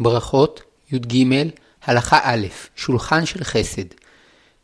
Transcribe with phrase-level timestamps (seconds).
[0.00, 0.62] ברכות,
[0.92, 1.24] י"ג,
[1.84, 3.84] הלכה א', שולחן של חסד.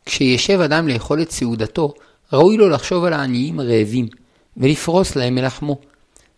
[0.05, 1.93] כשישב אדם לאכול את סעודתו,
[2.33, 4.07] ראוי לו לחשוב על העניים הרעבים,
[4.57, 5.77] ולפרוס להם מלחמו.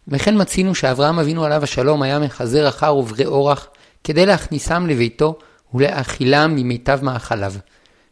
[0.08, 3.68] וכן מצינו שאברהם אבינו עליו השלום היה מחזר אחר עוברי אורח,
[4.04, 5.39] כדי להכניסם לביתו
[5.73, 7.54] ולהאכילם ממיטב מאכליו.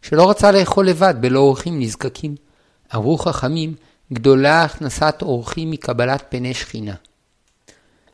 [0.02, 2.36] שלא רצה לאכול לבד בלא אורחים נזקקים.
[2.96, 3.74] אמרו חכמים,
[4.14, 6.94] גדולה הכנסת אורחים מקבלת פני שכינה.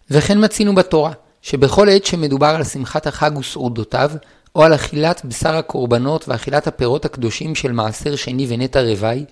[0.10, 1.12] וכן מצינו בתורה,
[1.44, 4.12] שבכל עת שמדובר על שמחת החג וסעודותיו,
[4.56, 9.26] או על אכילת בשר הקורבנות ואכילת הפירות הקדושים של מעשר שני ונטע רווי,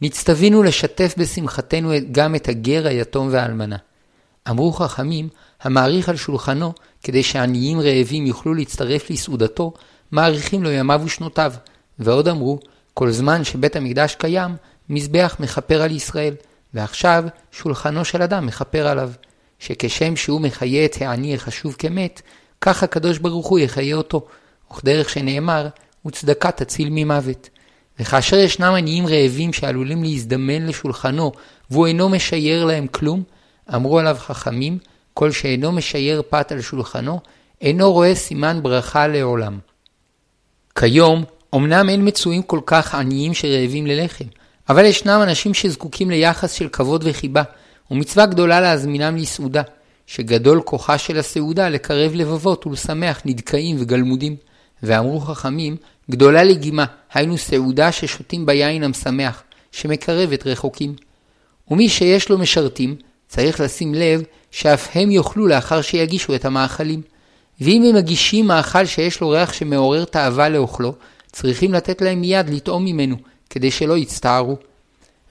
[0.00, 3.76] נצטווינו לשתף בשמחתנו גם את הגר, היתום והאלמנה.
[4.50, 5.28] אמרו חכמים,
[5.62, 9.72] המעריך על שולחנו, כדי שעניים רעבים יוכלו להצטרף לסעודתו,
[10.12, 11.52] מעריכים לו ימיו ושנותיו.
[11.98, 12.58] ועוד אמרו,
[12.94, 14.56] כל זמן שבית המקדש קיים,
[14.88, 16.34] מזבח מכפר על ישראל,
[16.74, 19.10] ועכשיו שולחנו של אדם מכפר עליו.
[19.62, 22.22] שכשם שהוא מחיה את העני החשוב כמת,
[22.60, 24.26] כך הקדוש ברוך הוא יחיה אותו,
[24.72, 25.68] וכדרך שנאמר,
[26.06, 27.48] וצדקה תציל ממוות.
[28.00, 31.32] וכאשר ישנם עניים רעבים שעלולים להזדמן לשולחנו,
[31.70, 33.22] והוא אינו משייר להם כלום,
[33.74, 34.78] אמרו עליו חכמים,
[35.14, 37.20] כל שאינו משייר פת על שולחנו,
[37.60, 39.58] אינו רואה סימן ברכה לעולם.
[40.74, 44.24] כיום, אמנם אין מצויים כל כך עניים שרעבים ללחם,
[44.68, 47.42] אבל ישנם אנשים שזקוקים ליחס של כבוד וחיבה,
[47.92, 49.62] ומצווה גדולה להזמינם לסעודה,
[50.06, 54.36] שגדול כוחה של הסעודה לקרב לבבות ולשמח נדכאים וגלמודים.
[54.82, 55.76] ואמרו חכמים,
[56.10, 60.94] גדולה לגימה, היינו סעודה ששותים ביין המשמח, שמקרבת רחוקים.
[61.70, 62.96] ומי שיש לו משרתים,
[63.28, 67.02] צריך לשים לב שאף הם יאכלו לאחר שיגישו את המאכלים.
[67.60, 70.94] ואם הם מגישים מאכל שיש לו ריח שמעורר תאווה לאוכלו,
[71.32, 73.16] צריכים לתת להם מיד לטעום ממנו,
[73.50, 74.56] כדי שלא יצטערו.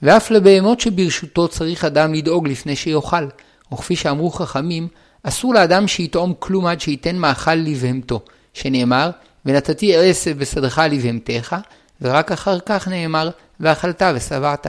[0.02, 3.28] ואף לבהמות שברשותו צריך אדם לדאוג לפני שיאכל,
[3.74, 4.88] וכפי שאמרו חכמים,
[5.24, 8.22] אסור לאדם שיטעום כלום עד שייתן מאכל לבהמתו,
[8.54, 9.10] שנאמר,
[9.46, 11.56] ונתתי עשב ושדך לבהמתך,
[12.02, 13.30] ורק אחר כך נאמר,
[13.60, 14.68] ואכלת ושבעת.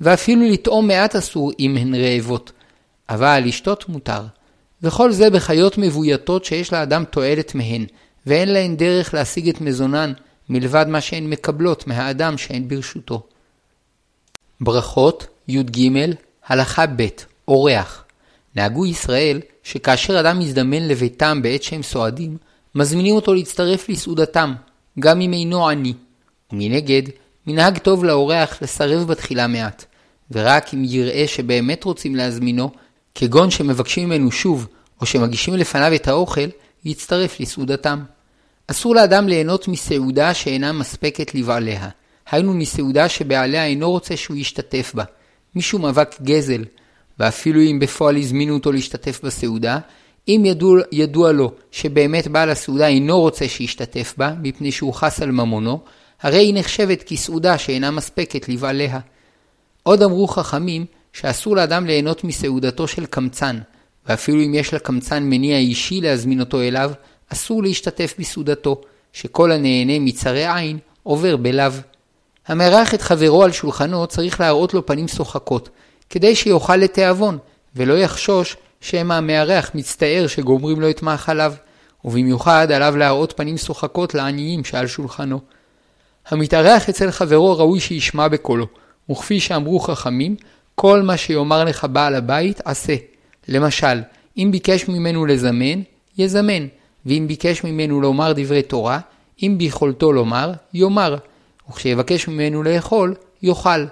[0.00, 2.52] ואפילו לטעום מעט אסור אם הן רעבות,
[3.08, 4.22] אבל לשתות מותר.
[4.82, 7.84] וכל זה בחיות מבויתות שיש לאדם תועלת מהן,
[8.26, 10.12] ואין להן דרך להשיג את מזונן,
[10.48, 13.26] מלבד מה שהן מקבלות מהאדם שהן ברשותו.
[14.64, 15.90] ברכות י"ג
[16.46, 17.06] הלכה ב'
[17.48, 18.04] אורח
[18.56, 22.36] נהגו ישראל שכאשר אדם מזדמן לביתם בעת שהם סועדים,
[22.74, 24.54] מזמינים אותו להצטרף לסעודתם,
[24.98, 25.92] גם אם אינו עני.
[26.52, 27.02] ומנגד,
[27.46, 29.84] מנהג טוב לאורח לסרב בתחילה מעט,
[30.30, 32.70] ורק אם יראה שבאמת רוצים להזמינו,
[33.14, 34.66] כגון שמבקשים ממנו שוב,
[35.00, 36.48] או שמגישים לפניו את האוכל,
[36.84, 38.00] יצטרף לסעודתם.
[38.66, 41.88] אסור לאדם ליהנות מסעודה שאינה מספקת לבעליה,
[42.30, 45.04] היינו מסעודה שבעליה אינו רוצה שהוא ישתתף בה,
[45.54, 46.64] משום אבק גזל,
[47.18, 49.78] ואפילו אם בפועל הזמינו אותו להשתתף בסעודה,
[50.28, 55.30] אם ידוע, ידוע לו שבאמת בעל הסעודה אינו רוצה שישתתף בה, מפני שהוא חס על
[55.30, 55.80] ממונו,
[56.22, 59.00] הרי היא נחשבת כסעודה שאינה מספקת לבעליה.
[59.82, 63.58] עוד אמרו חכמים שאסור לאדם ליהנות מסעודתו של קמצן,
[64.06, 66.92] ואפילו אם יש לקמצן מניע אישי להזמין אותו אליו,
[67.28, 68.80] אסור להשתתף בסעודתו,
[69.12, 71.72] שכל הנהנה מצרי עין עובר בלאו.
[72.46, 75.68] המארח את חברו על שולחנו צריך להראות לו פנים שוחקות,
[76.10, 77.38] כדי שיאכל לתיאבון,
[77.76, 81.54] ולא יחשוש שמא המארח מצטער שגומרים לו את מאכליו,
[82.04, 85.40] ובמיוחד עליו להראות פנים שוחקות לעניים שעל שולחנו.
[86.28, 88.66] המתארח אצל חברו ראוי שישמע בקולו,
[89.10, 90.36] וכפי שאמרו חכמים,
[90.74, 92.94] כל מה שיאמר לך בעל הבית, עשה.
[93.48, 94.00] למשל,
[94.36, 95.82] אם ביקש ממנו לזמן,
[96.18, 96.66] יזמן,
[97.06, 98.98] ואם ביקש ממנו לומר דברי תורה,
[99.42, 101.16] אם ביכולתו לומר, יאמר.
[101.70, 103.84] וכשיבקש ממנו לאכול, יאכל.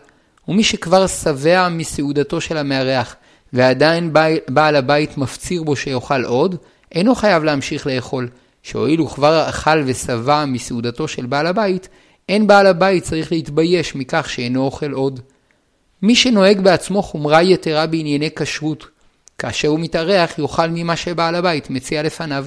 [0.49, 3.17] ומי שכבר שבע מסעודתו של המארח,
[3.53, 4.13] ועדיין
[4.49, 6.57] בעל הבית מפציר בו שיאכל עוד,
[6.93, 8.29] אינו חייב להמשיך לאכול,
[8.63, 11.89] שהואיל הוא כבר אכל ושבע מסעודתו של בעל הבית,
[12.29, 15.21] אין בעל הבית צריך להתבייש מכך שאינו אוכל עוד.
[16.03, 18.87] מי שנוהג בעצמו חומרה יתרה בענייני כשרות,
[19.39, 22.47] כאשר הוא מתארח יאכל ממה שבעל הבית מציע לפניו.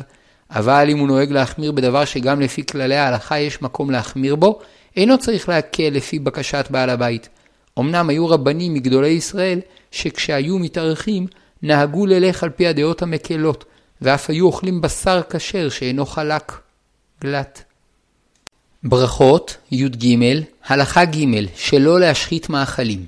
[0.52, 4.60] אבל אם הוא נוהג להחמיר בדבר שגם לפי כללי ההלכה יש מקום להחמיר בו,
[4.98, 7.30] אינו צריך להקל לפי בקשת בעל הבית.
[7.80, 9.60] אמנם היו רבנים מגדולי ישראל,
[9.92, 11.28] שכשהיו מתארחים,
[11.62, 13.66] נהגו ללך על פי הדעות המקלות,
[14.02, 16.52] ואף היו אוכלים בשר כשר שאינו חלק.
[17.22, 17.64] גלת.
[18.84, 20.16] ברכות, י"ג,
[20.66, 21.26] הלכה ג',
[21.56, 23.06] שלא להשחית מאכלים.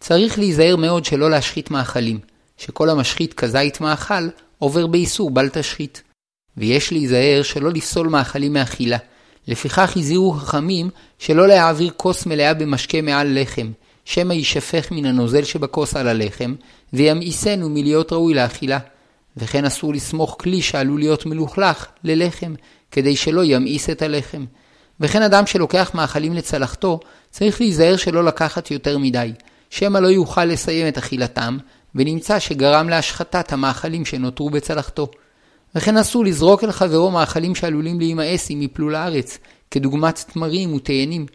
[0.00, 2.18] צריך להיזהר מאוד שלא להשחית מאכלים,
[2.58, 4.28] שכל המשחית כזית מאכל,
[4.58, 6.02] עובר באיסור בל תשחית.
[6.56, 8.98] ויש להיזהר שלא לפסול מאכלים מאכילה,
[9.50, 13.70] לפיכך הזהירו חכמים שלא להעביר כוס מלאה במשקה מעל לחם,
[14.04, 16.54] שמא יישפך מן הנוזל שבכוס על הלחם,
[16.92, 18.78] וימאיסנו מלהיות ראוי לאכילה.
[19.36, 22.54] וכן אסור לסמוך כלי שעלול להיות מלוכלך ללחם,
[22.90, 24.44] כדי שלא ימאיס את הלחם.
[25.00, 27.00] וכן אדם שלוקח מאכלים לצלחתו,
[27.30, 29.32] צריך להיזהר שלא לקחת יותר מדי,
[29.70, 31.58] שמא לא יוכל לסיים את אכילתם,
[31.94, 35.10] ונמצא שגרם להשחתת המאכלים שנותרו בצלחתו.
[35.74, 39.38] וכן אסור לזרוק אל חברו מאכלים שעלולים להימאס אם יפלו לארץ,
[39.70, 41.26] כדוגמת תמרים ותאנים,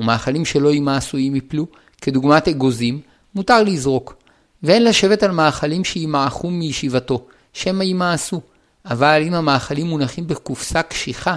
[0.00, 1.66] ומאכלים שלא יימאסו אם יפלו,
[2.00, 3.00] כדוגמת אגוזים,
[3.34, 4.14] מותר לזרוק.
[4.62, 8.40] ואין לשבת על מאכלים שימעכו מישיבתו, שמא יימאסו.
[8.84, 11.36] אבל אם המאכלים מונחים בקופסה קשיחה,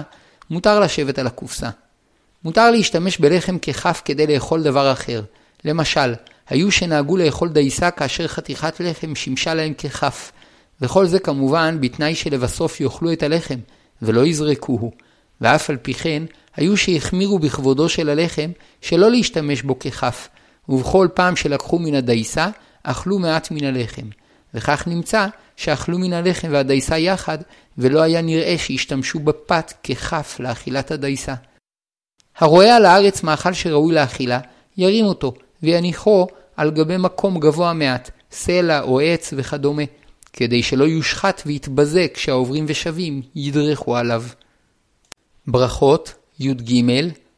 [0.50, 1.70] מותר לשבת על הקופסה.
[2.44, 5.22] מותר להשתמש בלחם ככף כדי לאכול דבר אחר.
[5.64, 6.14] למשל,
[6.48, 10.32] היו שנהגו לאכול דייסה כאשר חתיכת לחם שימשה להם ככף.
[10.80, 13.58] וכל זה כמובן בתנאי שלבסוף יאכלו את הלחם,
[14.02, 14.92] ולא יזרקוהו.
[15.40, 16.22] ואף על פי כן,
[16.56, 18.50] היו שהחמירו בכבודו של הלחם
[18.80, 20.28] שלא להשתמש בו ככף,
[20.68, 22.48] ובכל פעם שלקחו מן הדייסה,
[22.82, 24.06] אכלו מעט מן הלחם.
[24.54, 25.26] וכך נמצא
[25.56, 27.38] שאכלו מן הלחם והדייסה יחד,
[27.78, 31.34] ולא היה נראה שהשתמשו בפת ככף לאכילת הדייסה.
[32.38, 34.40] הרואה על הארץ מאכל שראוי לאכילה,
[34.76, 36.26] ירים אותו, ויניחו
[36.56, 39.82] על גבי מקום גבוה מעט, סלע או עץ וכדומה,
[40.36, 44.24] כדי שלא יושחת ויתבזה כשהעוברים ושבים ידרכו עליו.
[45.46, 46.82] ברכות י"ג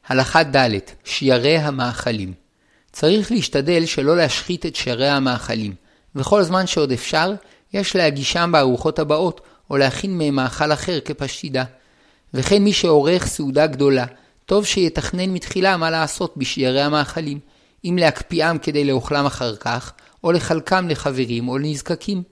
[0.08, 2.32] הלכה ד' שיירי המאכלים
[2.92, 5.74] צריך להשתדל שלא להשחית את שיירי המאכלים,
[6.14, 7.32] וכל זמן שעוד אפשר,
[7.72, 9.40] יש להגישם בארוחות הבאות,
[9.70, 11.64] או להכין מהם מאכל אחר כפשידה.
[12.34, 14.04] וכן מי שעורך סעודה גדולה,
[14.46, 17.38] טוב שיתכנן מתחילה מה לעשות בשיירי המאכלים,
[17.84, 19.92] אם להקפיאם כדי לאוכלם אחר כך,
[20.24, 22.22] או לחלקם לחברים או לנזקקים.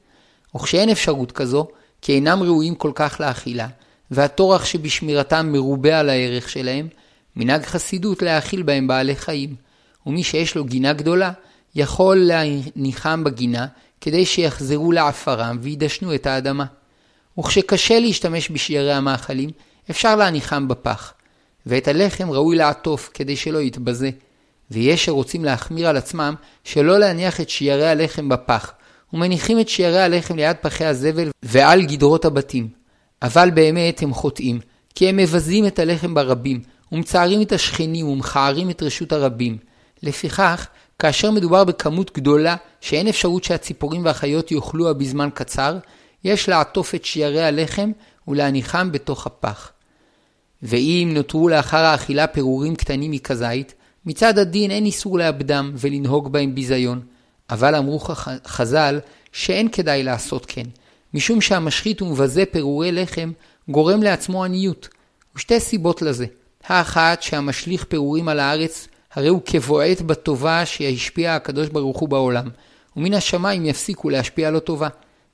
[0.57, 1.67] וכשאין אפשרות כזו,
[2.03, 3.67] כי אינם ראויים כל כך לאכילה,
[4.11, 6.89] והטורח שבשמירתם מרובה על הערך שלהם,
[7.37, 9.55] מנהג חסידות להאכיל בהם בעלי חיים.
[10.07, 11.33] ומי שיש לו גינה גדולה,
[11.75, 13.67] יכול להניחם בגינה,
[14.01, 16.65] כדי שיחזרו לעפרם וידשנו את האדמה.
[17.39, 19.51] וכשקשה להשתמש בשיירי המאכלים,
[19.91, 21.13] אפשר להניחם בפח.
[21.67, 24.11] ואת הלחם ראוי לעטוף, כדי שלא יתבזה.
[24.71, 28.73] ויש שרוצים להחמיר על עצמם שלא להניח את שיירי הלחם בפח,
[29.17, 32.69] ומניחים את שיירי הלחם ליד פחי הזבל ועל גדרות הבתים.
[33.23, 34.61] אבל באמת הם חוטאים,
[34.95, 36.61] כי הם מבזים את הלחם ברבים,
[36.93, 39.59] ומצערים את השכנים ומכערים את רשות הרבים.
[40.03, 40.67] לפיכך,
[40.99, 45.79] כאשר מדובר בכמות גדולה שאין אפשרות שהציפורים והחיות יאכלוה בזמן קצר,
[46.25, 47.91] יש לעטוף את שיירי הלחם
[48.29, 49.73] ולהניחם בתוך הפח.
[50.63, 53.75] ואם נותרו לאחר האכילה פירורים קטנים מכזית,
[54.07, 57.01] מצד הדין אין איסור לאבדם ולנהוג בהם ביזיון,
[57.51, 58.01] אבל אמרו
[58.47, 59.01] חז"ל
[59.33, 60.67] שאין כדאי לעשות כן,
[61.15, 63.33] משום שהמשחית ומבזה פירורי לחם
[63.69, 64.89] גורם לעצמו עניות,
[65.37, 66.27] ושתי סיבות לזה.
[66.67, 72.49] האחת שהמשליך פירורים על הארץ הרי הוא כבועט בטובה שהשפיע הקדוש ברוך הוא בעולם,
[72.97, 74.89] ומן השמיים יפסיקו להשפיע לו טובה.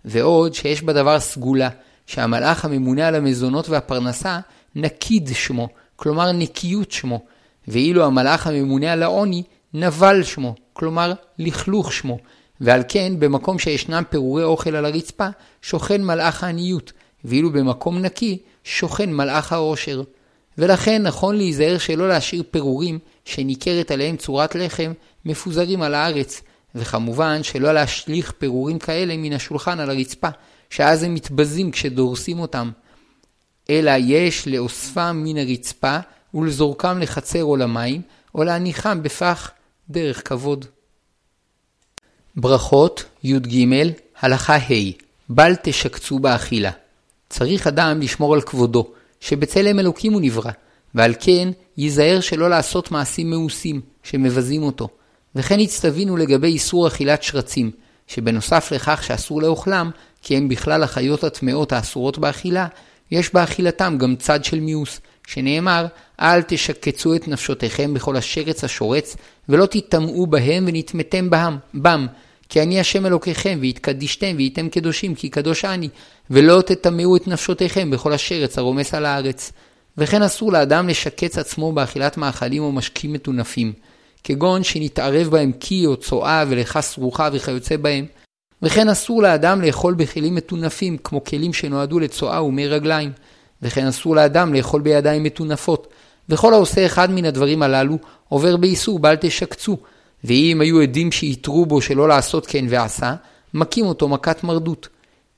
[0.04, 1.68] ועוד שיש בדבר סגולה,
[2.06, 4.40] שהמלאך הממונה על המזונות והפרנסה,
[4.74, 7.20] נקיד שמו, כלומר נקיות שמו,
[7.68, 9.42] ואילו המלאך הממונה על העוני,
[9.74, 12.18] נבל שמו, כלומר לכלוך שמו,
[12.60, 15.28] ועל כן במקום שישנם פירורי אוכל על הרצפה,
[15.62, 16.92] שוכן מלאך העניות,
[17.24, 20.02] ואילו במקום נקי, שוכן מלאך העושר.
[20.58, 24.92] ולכן נכון להיזהר שלא להשאיר פירורים שניכרת עליהם צורת לחם
[25.24, 26.42] מפוזרים על הארץ,
[26.74, 30.28] וכמובן שלא להשליך פירורים כאלה מן השולחן על הרצפה,
[30.70, 32.70] שאז הם מתבזים כשדורסים אותם.
[33.70, 35.98] אלא יש לאוספם מן הרצפה
[36.34, 38.02] ולזורקם לחצר או למים,
[38.34, 39.50] או להניחם בפח
[39.92, 40.64] דרך כבוד.
[42.36, 43.66] ברכות י"ג
[44.20, 44.90] הלכה ה'
[45.28, 46.70] בל תשקצו באכילה.
[47.28, 50.50] צריך אדם לשמור על כבודו, שבצלם אלוקים הוא נברא,
[50.94, 54.88] ועל כן ייזהר שלא לעשות מעשים מאוסים, שמבזים אותו.
[55.34, 57.70] וכן הצטווינו לגבי איסור אכילת שרצים,
[58.06, 59.90] שבנוסף לכך שאסור לאוכלם,
[60.22, 62.66] כי הם בכלל החיות הטמאות האסורות באכילה,
[63.10, 65.86] יש באכילתם גם צד של מיאוס, שנאמר,
[66.20, 69.16] אל תשקצו את נפשותיכם בכל השרץ השורץ,
[69.48, 72.06] ולא תטמאו בהם ונטמאתם בם, בם,
[72.48, 75.88] כי אני השם אלוקיכם, והתקדישתם והייתם קדושים, כי קדוש אני,
[76.30, 79.52] ולא תטמאו את נפשותיכם בכל השרץ הרומס על הארץ.
[79.98, 83.72] וכן אסור לאדם לשקץ עצמו באכילת מאכלים או משקים מטונפים,
[84.24, 88.06] כגון שנתערב בהם קי או צואה ולכה סרוחה וכיוצא בהם.
[88.62, 93.12] וכן אסור לאדם לאכול בכלים מטונפים, כמו כלים שנועדו לצואה ומי רגליים.
[93.62, 95.88] וכן אסור לאדם לאכול בידיים מטונפות.
[96.28, 99.76] וכל העושה אחד מן הדברים הללו עובר באיסור בל תשקצו,
[100.24, 103.14] ואם היו עדים שיתרו בו שלא לעשות כן ועשה,
[103.54, 104.88] מכים אותו מכת מרדות.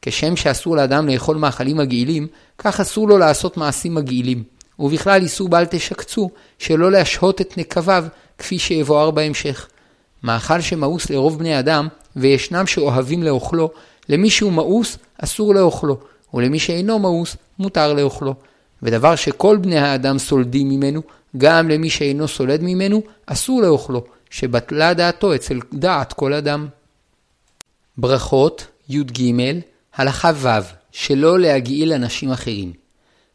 [0.03, 2.27] כשם שאסור לאדם לאכול מאכלים מגעילים,
[2.59, 4.43] כך אסור לו לעשות מעשים מגעילים.
[4.79, 8.05] ובכלל איסור בל תשקצו, שלא להשהות את נקביו,
[8.39, 9.69] כפי שיבואר בהמשך.
[10.23, 13.71] מאכל שמאוס לרוב בני אדם, וישנם שאוהבים לאוכלו,
[14.09, 15.99] למי שהוא מאוס, אסור לאוכלו,
[16.35, 18.35] ולמי שאינו מאוס, מותר לאוכלו.
[18.83, 21.03] ודבר שכל בני האדם סולדים ממנו,
[21.37, 26.69] גם למי שאינו סולד ממנו, אסור לאוכלו, שבטלה דעתו אצל דעת כל אדם.
[27.99, 29.33] ברכות י"ג
[29.95, 30.49] הלכה ו'
[30.93, 32.73] שלא להגעיל אנשים אחרים.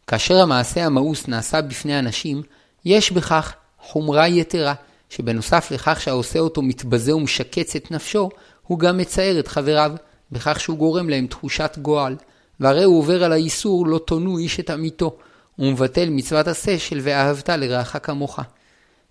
[0.08, 2.42] כאשר המעשה המאוס נעשה בפני אנשים,
[2.86, 4.74] יש בכך חומרה יתרה,
[5.10, 8.30] שבנוסף לכך שהעושה אותו מתבזה ומשקץ את נפשו,
[8.68, 9.92] הוא גם מצער את חבריו,
[10.32, 12.16] בכך שהוא גורם להם תחושת גועל,
[12.60, 15.18] והרי הוא עובר על האיסור לא תונו איש את עמיתו,
[15.60, 18.40] ומבטל מצוות עשה של ואהבת לרעך כמוך.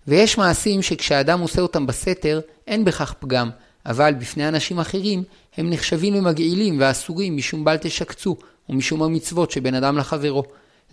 [0.07, 3.49] ויש מעשים שכשאדם עושה אותם בסתר, אין בכך פגם,
[3.85, 5.23] אבל בפני אנשים אחרים,
[5.57, 8.37] הם נחשבים למגעילים ואסורים משום בל תשקצו,
[8.69, 10.43] ומשום המצוות שבין אדם לחברו.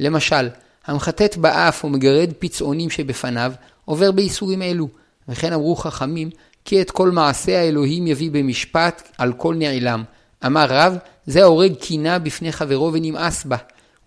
[0.00, 0.48] למשל,
[0.86, 3.52] המחטט באף או מגרד פצעונים שבפניו,
[3.84, 4.88] עובר באיסורים אלו.
[5.28, 6.30] וכן אמרו חכמים,
[6.64, 10.04] כי את כל מעשה האלוהים יביא במשפט על כל נעלם.
[10.46, 13.56] אמר רב, זה ההורג קינה בפני חברו ונמאס בה.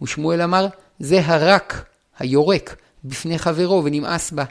[0.02, 0.68] ושמואל אמר,
[1.00, 1.86] זה הרק,
[2.20, 4.44] היורק, בפני חברו ונמאס בה.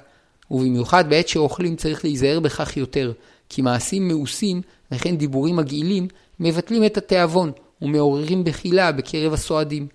[0.50, 3.12] ובמיוחד בעת שאוכלים צריך להיזהר בכך יותר,
[3.48, 6.08] כי מעשים מאוסים, וכן דיבורים מגעילים,
[6.40, 9.86] מבטלים את התיאבון, ומעוררים בחילה בקרב הסועדים.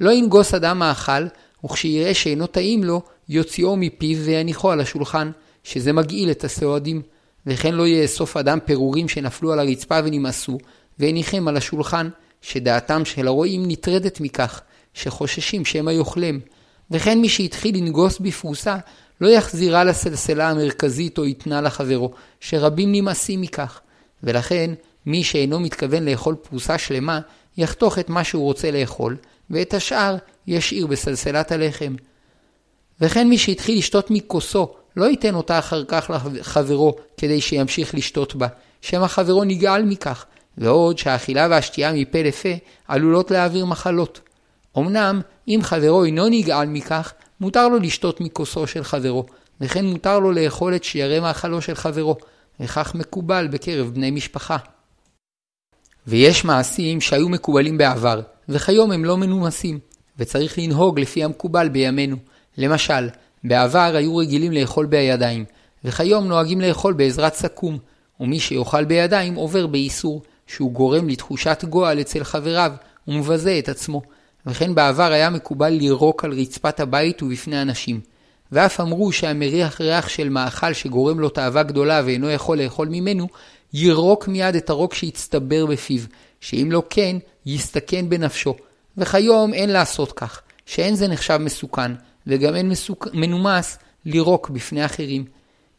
[0.00, 1.26] לא ינגוס אדם מאכל,
[1.64, 5.30] וכשיראה שאינו טעים לו, יוציאו מפיו ויניחו על השולחן,
[5.64, 7.02] שזה מגעיל את הסועדים.
[7.46, 10.58] וכן לא יאסוף אדם פירורים שנפלו על הרצפה ונמאסו,
[11.02, 12.08] והניחם על השולחן,
[12.42, 14.60] שדעתם של הרועים נטרדת מכך,
[14.94, 16.40] שחוששים שמא יאכלם.
[16.90, 18.76] וכן מי שהתחיל לנגוס בפרוסה,
[19.20, 23.80] לא יחזירה לסלסלה המרכזית או יתנה לחברו, שרבים נמאסים מכך.
[24.22, 24.70] ולכן,
[25.06, 27.20] מי שאינו מתכוון לאכול פרוסה שלמה,
[27.56, 29.16] יחתוך את מה שהוא רוצה לאכול,
[29.50, 30.16] ואת השאר
[30.46, 31.94] ישאיר בסלסלת הלחם.
[33.00, 38.46] וכן מי שהתחיל לשתות מכוסו, לא ייתן אותה אחר כך לחברו כדי שימשיך לשתות בה,
[38.80, 40.26] שמא חברו נגעל מכך,
[40.58, 42.48] ועוד שהאכילה והשתייה מפה לפה
[42.88, 44.20] עלולות להעביר מחלות.
[44.78, 49.26] אמנם, אם חברו אינו נגעל מכך, מותר לו לשתות מכוסו של חברו,
[49.60, 52.16] וכן מותר לו לאכול את שיירי מאכלו של חברו,
[52.60, 54.56] וכך מקובל בקרב בני משפחה.
[56.06, 59.78] ויש מעשים שהיו מקובלים בעבר, וכיום הם לא מנומסים,
[60.18, 62.16] וצריך לנהוג לפי המקובל בימינו.
[62.58, 63.08] למשל,
[63.44, 65.44] בעבר היו רגילים לאכול בידיים,
[65.84, 67.78] וכיום נוהגים לאכול בעזרת סכו"ם,
[68.20, 72.72] ומי שיאכל בידיים עובר באיסור, שהוא גורם לתחושת גועל אצל חבריו,
[73.08, 74.02] ומבזה את עצמו.
[74.46, 78.00] וכן בעבר היה מקובל לירוק על רצפת הבית ובפני אנשים.
[78.52, 83.28] ואף אמרו שהמריח ריח של מאכל שגורם לו תאווה גדולה ואינו יכול לאכול ממנו,
[83.74, 86.00] יירוק מיד את הרוק שהצטבר בפיו,
[86.40, 88.54] שאם לא כן, יסתכן בנפשו.
[88.96, 91.92] וכיום אין לעשות כך, שאין זה נחשב מסוכן,
[92.26, 93.06] וגם אין מסוכ...
[93.12, 95.24] מנומס לירוק בפני אחרים.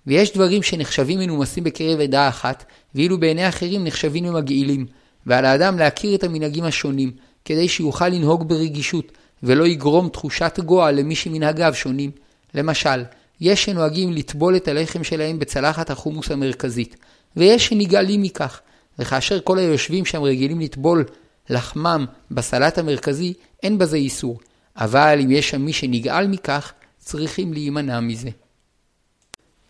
[0.07, 4.85] ויש דברים שנחשבים מנומסים בקרב עדה אחת, ואילו בעיני אחרים נחשבים למגעילים,
[5.25, 7.11] ועל האדם להכיר את המנהגים השונים,
[7.45, 9.11] כדי שיוכל לנהוג ברגישות,
[9.43, 12.11] ולא יגרום תחושת גועל למי שמנהגיו שונים.
[12.53, 13.03] למשל,
[13.41, 16.95] יש שנוהגים לטבול את הלחם שלהם בצלחת החומוס המרכזית,
[17.35, 18.61] ויש שנגעלים מכך,
[18.99, 21.05] וכאשר כל היושבים שם רגילים לטבול
[21.49, 23.33] לחמם בסלט המרכזי,
[23.63, 24.39] אין בזה איסור.
[24.77, 28.29] אבל אם יש שם מי שנגעל מכך, צריכים להימנע מזה.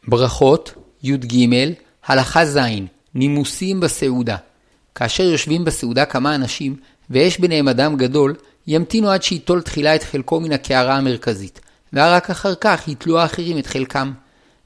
[0.07, 1.45] ברכות י"ג
[2.05, 2.59] הלכה ז'
[3.15, 4.37] נימוסים בסעודה
[4.95, 6.75] כאשר יושבים בסעודה כמה אנשים,
[7.09, 8.35] ויש ביניהם אדם גדול,
[8.67, 11.61] ימתינו עד שייטול תחילה את חלקו מן הקערה המרכזית,
[11.93, 14.11] ורק אחר כך ייטלו האחרים את חלקם.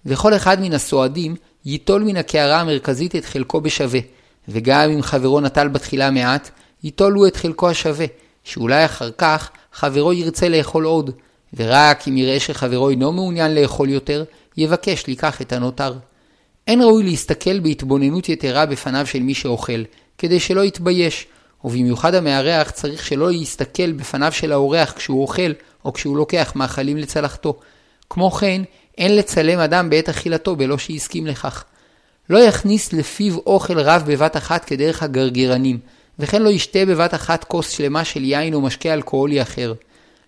[0.05, 1.35] וכל אחד מן הסועדים
[1.65, 3.99] ייטול מן הקערה המרכזית את חלקו בשווה,
[4.47, 6.49] וגם אם חברו נטל בתחילה מעט,
[6.83, 8.05] ייטולו את חלקו השווה,
[8.43, 11.11] שאולי אחר כך חברו ירצה לאכול עוד,
[11.53, 14.23] ורק אם יראה שחברו אינו מעוניין לאכול יותר,
[14.57, 15.93] יבקש לקח את הנותר.
[16.67, 19.83] אין ראוי להסתכל בהתבוננות יתרה בפניו של מי שאוכל,
[20.17, 21.27] כדי שלא יתבייש,
[21.63, 25.51] ובמיוחד המארח צריך שלא יסתכל בפניו של האורח כשהוא אוכל,
[25.86, 27.59] או כשהוא לוקח מאכלים לצלחתו.
[28.09, 28.62] כמו כן,
[28.97, 31.63] אין לצלם אדם בעת אכילתו בלא שהסכים לכך.
[32.29, 35.79] לא יכניס לפיו אוכל רב בבת אחת כדרך הגרגרנים,
[36.19, 39.74] וכן לא ישתה בבת אחת כוס שלמה של יין או משקה אלכוהולי אחר.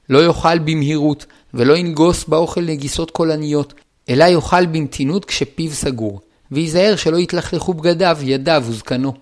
[0.10, 3.74] לא יאכל במהירות, ולא ינגוס באוכל נגיסות קולניות,
[4.10, 9.14] אלא יאכל במתינות כשפיו סגור, וייזהר שלא יתלכלכו בגדיו, ידיו וזקנו.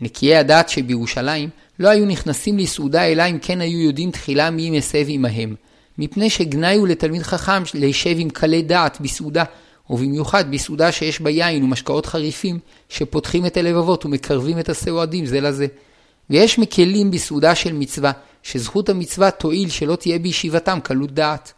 [0.00, 5.04] נקיי הדעת שבירושלים לא היו נכנסים לסעודה אלא אם כן היו יודעים תחילה מי מסב
[5.08, 5.54] עמהם,
[5.98, 9.44] מפני שגנאי הוא לתלמיד חכם להשב עם קלי דעת בסעודה,
[9.90, 15.66] ובמיוחד בסעודה שיש בה יין ומשקאות חריפים, שפותחים את הלבבות ומקרבים את הסועדים זה לזה.
[16.30, 18.12] ויש מקלים בסעודה של מצווה,
[18.42, 21.52] שזכות המצווה תועיל שלא תהיה בישיבתם קלות דעת.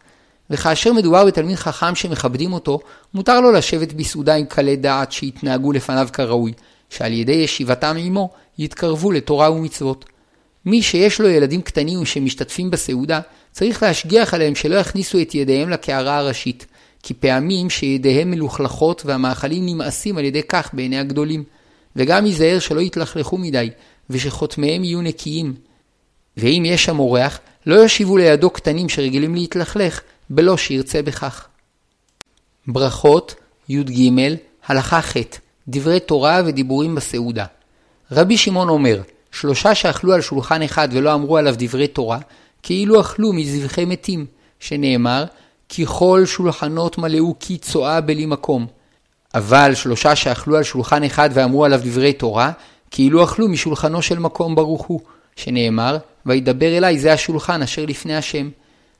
[0.49, 2.79] וכאשר מדובר בתלמיד חכם שמכבדים אותו,
[3.13, 6.53] מותר לו לשבת בסעודה עם קלי דעת שהתנהגו לפניו כראוי,
[6.89, 10.05] שעל ידי ישיבתם עמו יתקרבו לתורה ומצוות.
[10.65, 13.19] מי שיש לו ילדים קטנים שמשתתפים בסעודה,
[13.51, 16.65] צריך להשגיח עליהם שלא יכניסו את ידיהם לקערה הראשית,
[17.03, 21.43] כי פעמים שידיהם מלוכלכות והמאכלים נמאסים על ידי כך בעיני הגדולים.
[21.95, 23.69] וגם ייזהר שלא יתלכלכו מדי,
[24.09, 25.53] ושחותמיהם יהיו נקיים.
[26.37, 31.47] ואם יש שם אורח, לא יושיבו לידו קטנים שרגילים להתלכלך, בלא שירצה בכך.
[32.67, 33.35] ברכות
[33.69, 34.11] י"ג
[34.67, 35.15] הלכה ח'
[35.67, 37.45] דברי תורה ודיבורים בסעודה.
[38.11, 42.19] רבי שמעון אומר, שלושה שאכלו על שולחן אחד ולא אמרו עליו דברי תורה,
[42.63, 44.25] כאילו אכלו מזבחי מתים,
[44.59, 45.25] שנאמר,
[45.69, 48.67] כי כל שולחנות מלאו כי צואה בלי מקום.
[49.35, 52.51] אבל שלושה שאכלו על שולחן אחד ואמרו עליו דברי תורה,
[52.91, 55.01] כאילו אכלו משולחנו של מקום ברוך הוא,
[55.35, 58.49] שנאמר, וידבר אליי זה השולחן אשר לפני השם.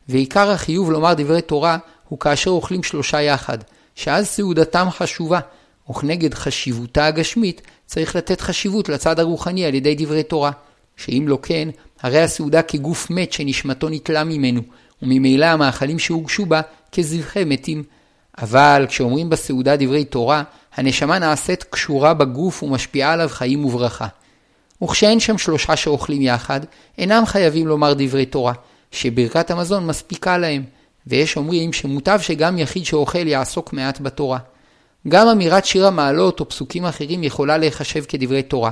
[0.10, 1.78] ועיקר החיוב לומר דברי תורה
[2.10, 3.58] הוא כאשר אוכלים שלושה יחד,
[3.96, 5.40] שאז סעודתם חשובה,
[5.90, 10.52] וכנגד חשיבותה הגשמית צריך לתת חשיבות לצד הרוחני על ידי דברי תורה,
[10.98, 11.70] שאם לא כן,
[12.02, 14.62] הרי הסעודה כגוף מת שנשמתו נתלה ממנו,
[15.02, 16.62] וממילא המאכלים שהוגשו בה
[16.92, 17.84] כזבחי מתים.
[18.38, 20.44] אבל כשאומרים בסעודה דברי תורה,
[20.76, 24.08] הנשמה נעשית קשורה בגוף ומשפיעה עליו חיים וברכה.
[24.84, 26.62] וכשאין שם שלושה שאוכלים יחד,
[26.98, 28.54] אינם חייבים לומר דברי תורה,
[28.92, 30.64] שברכת המזון מספיקה להם,
[31.08, 34.40] ויש אומרים שמוטב שגם יחיד שאוכל יעסוק מעט בתורה.
[35.08, 38.72] גם אמירת שיר המעלות או פסוקים אחרים יכולה להיחשב כדברי תורה,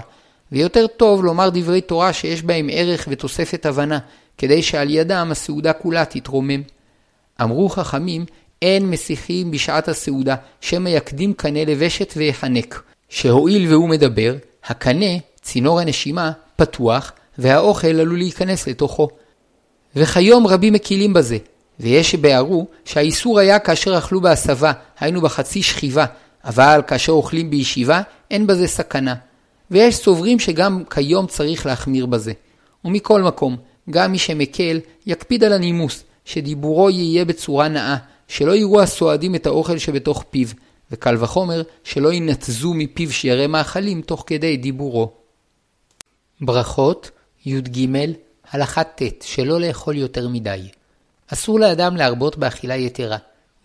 [0.51, 3.99] ויותר טוב לומר דברי תורה שיש בהם ערך ותוספת הבנה,
[4.37, 6.61] כדי שעל ידם הסעודה כולה תתרומם.
[7.41, 8.25] אמרו חכמים,
[8.61, 12.83] אין מסיחים בשעת הסעודה, שמא יקדים קנה לבשת ויחנק.
[13.09, 19.09] שהואיל והוא מדבר, הקנה, צינור הנשימה, פתוח, והאוכל עלול להיכנס לתוכו.
[19.95, 21.37] וכיום רבים מקילים בזה,
[21.79, 26.05] ויש שבהרו שהאיסור היה כאשר אכלו בהסבה, היינו בחצי שכיבה,
[26.45, 29.15] אבל כאשר אוכלים בישיבה, אין בזה סכנה.
[29.71, 32.33] ויש סוברים שגם כיום צריך להחמיר בזה.
[32.85, 33.57] ומכל מקום,
[33.89, 37.97] גם מי שמקל, יקפיד על הנימוס, שדיבורו יהיה בצורה נאה,
[38.27, 40.47] שלא יראו הסועדים את האוכל שבתוך פיו,
[40.91, 45.11] וקל וחומר שלא ינתזו מפיו שיירי מאכלים תוך כדי דיבורו.
[46.41, 47.11] ברכות
[47.45, 47.87] י"ג
[48.55, 50.69] הלכה ט' שלא לאכול יותר מדי.
[51.27, 53.17] אסור לאדם להרבות באכילה יתרה,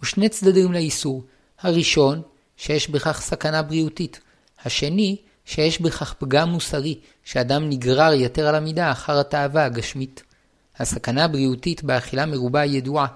[0.03, 1.25] ושני צדדים לאיסור.
[1.61, 2.23] הראשון,
[2.57, 4.21] שיש בכך סכנה בריאותית.
[4.65, 10.23] השני, שיש בכך פגם מוסרי, שאדם נגרר יתר על המידה אחר התאווה הגשמית.
[10.79, 13.07] הסכנה הבריאותית באכילה מרובה ידועה,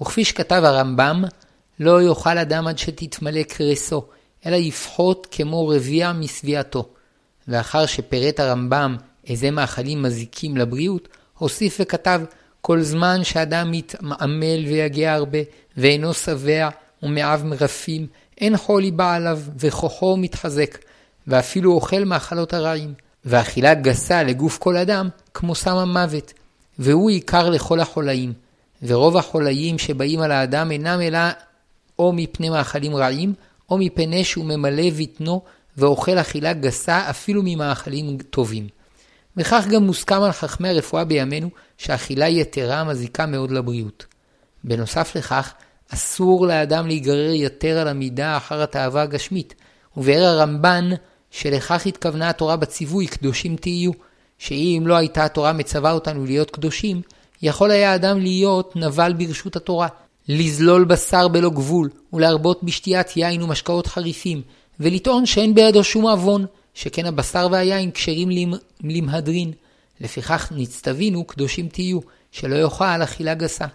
[0.00, 1.24] וכפי שכתב הרמב"ם,
[1.80, 4.04] לא יאכל אדם עד שתתמלא קרסו,
[4.46, 6.88] אלא יפחות כמו רביע משביעתו.
[7.48, 8.96] ואחר שפירט הרמב"ם
[9.28, 11.08] איזה מאכלים מזיקים לבריאות,
[11.38, 12.20] הוסיף וכתב,
[12.60, 15.38] כל זמן שאדם מתעמל ויגיע הרבה,
[15.76, 16.68] ואינו שבע,
[17.02, 18.06] ומאב מרפים,
[18.40, 20.78] אין חולי בא עליו, וכוחו מתחזק,
[21.26, 22.94] ואפילו אוכל מאכלות הרעים.
[23.24, 26.32] ואכילה גסה לגוף כל אדם, כמו סם המוות,
[26.78, 28.32] והוא עיקר לכל החולאים.
[28.82, 31.18] ורוב החולאים שבאים על האדם אינם אלא
[31.98, 33.34] או מפני מאכלים רעים,
[33.70, 35.42] או מפני שהוא ממלא בטנו
[35.76, 38.68] ואוכל אכילה גסה אפילו ממאכלים טובים.
[39.36, 44.06] וכך גם מוסכם על חכמי הרפואה בימינו שאכילה יתרה מזיקה מאוד לבריאות.
[44.64, 45.54] בנוסף לכך,
[45.88, 49.54] אסור לאדם להיגרר יתר על המידה אחר התאווה הגשמית,
[49.96, 50.90] ובאר הרמב"ן
[51.30, 53.92] שלכך התכוונה התורה בציווי קדושים תהיו,
[54.38, 57.02] שאם לא הייתה התורה מצווה אותנו להיות קדושים,
[57.42, 59.88] יכול היה אדם להיות נבל ברשות התורה,
[60.28, 64.42] לזלול בשר בלא גבול, ולהרבות בשתיית יין ומשקאות חריפים,
[64.80, 68.28] ולטעון שאין בידו שום עוון, שכן הבשר והיין כשרים
[68.82, 69.52] למהדרין.
[70.00, 72.00] לפיכך נצטווינו קדושים תהיו,
[72.32, 73.66] שלא יאכל אכילה גסה.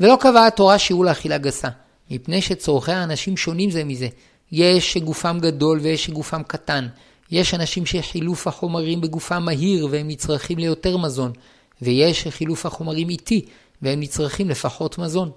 [0.00, 1.68] ולא קבעה התורה שיעור לאכילה גסה,
[2.10, 4.08] מפני שצורכי האנשים שונים זה מזה.
[4.52, 6.88] יש שגופם גדול ויש שגופם קטן.
[7.30, 11.32] יש אנשים שחילוף החומרים בגופם מהיר והם נצרכים ליותר מזון,
[11.82, 13.44] ויש שחילוף החומרים איטי
[13.82, 15.30] והם נצרכים לפחות מזון.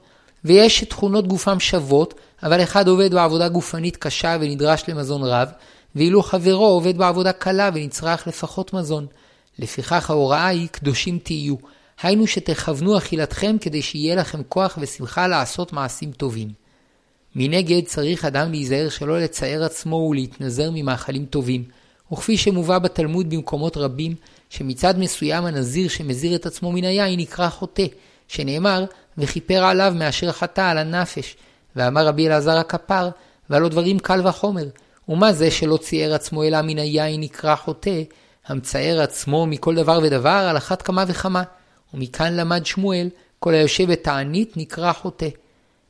[0.45, 5.49] ויש שתכונות גופם שוות, אבל אחד עובד בעבודה גופנית קשה ונדרש למזון רב,
[5.95, 9.07] ואילו חברו עובד בעבודה קלה ונצרך לפחות מזון.
[9.59, 11.55] לפיכך ההוראה היא קדושים תהיו,
[12.01, 16.47] היינו שתכוונו אכילתכם כדי שיהיה לכם כוח ושמחה לעשות מעשים טובים.
[17.35, 21.63] מנגד צריך אדם להיזהר שלא לצייר עצמו ולהתנזר ממאכלים טובים,
[22.13, 24.15] וכפי שמובא בתלמוד במקומות רבים,
[24.49, 27.85] שמצד מסוים הנזיר שמזיר את עצמו מן היין נקרא חוטא,
[28.27, 28.85] שנאמר,
[29.17, 31.35] וכיפר עליו מאשר חטא על הנפש,
[31.75, 33.09] ואמר רבי אלעזר הכפר,
[33.49, 34.65] והלא דברים קל וחומר,
[35.09, 38.01] ומה זה שלא צייר עצמו אלא מן היין נקרא חוטא,
[38.47, 41.43] המצייר עצמו מכל דבר ודבר על אחת כמה וכמה,
[41.93, 45.27] ומכאן למד שמואל, כל היושב בתענית נקרא חוטא.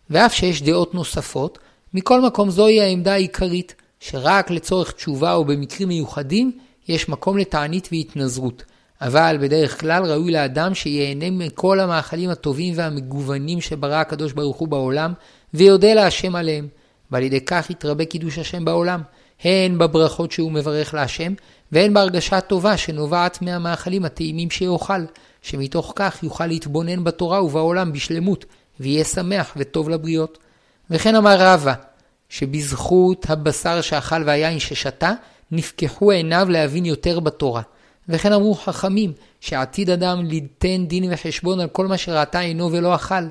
[0.10, 1.60] ואף שיש דעות נוספות,
[1.94, 6.52] מכל מקום זוהי העמדה העיקרית, שרק לצורך תשובה או במקרים מיוחדים,
[6.88, 8.64] יש מקום לתענית והתנזרות,
[9.02, 15.14] אבל בדרך כלל ראוי לאדם שיהנה מכל המאכלים הטובים והמגוונים שברא הקדוש ברוך הוא בעולם,
[15.54, 16.68] ויודה להשם עליהם,
[17.12, 19.02] ועל ידי כך יתרבה קידוש השם בעולם,
[19.44, 21.34] הן בברכות שהוא מברך להשם,
[21.72, 25.02] והן בהרגשה טובה שנובעת מהמאכלים הטעימים שיאכל,
[25.42, 28.46] שמתוך כך יוכל להתבונן בתורה ובעולם בשלמות,
[28.80, 30.38] ויהיה שמח וטוב לבריות.
[30.90, 31.74] וכן אמר רבא,
[32.30, 35.14] שבזכות הבשר שאכל והיין ששתה,
[35.52, 37.62] נפקחו עיניו להבין יותר בתורה.
[38.10, 43.24] וכן אמרו חכמים, שעתיד אדם ליתן דין וחשבון על כל מה שראתה עינו ולא אכל.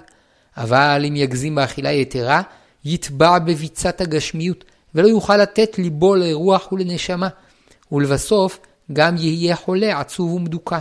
[0.56, 2.42] אבל אם יגזים באכילה יתרה,
[2.84, 4.64] יטבע בביצת הגשמיות,
[4.94, 7.28] ולא יוכל לתת ליבו לרוח ולנשמה.
[7.92, 8.58] ולבסוף,
[8.92, 10.78] גם יהיה חולה, עצוב ומדוכא.